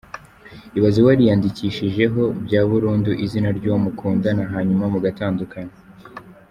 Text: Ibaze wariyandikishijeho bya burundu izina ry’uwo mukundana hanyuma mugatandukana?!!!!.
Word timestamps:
Ibaze 0.77 0.99
wariyandikishijeho 1.07 2.21
bya 2.45 2.61
burundu 2.69 3.11
izina 3.25 3.49
ry’uwo 3.57 3.77
mukundana 3.85 4.43
hanyuma 4.53 4.83
mugatandukana?!!!!. 4.93 5.71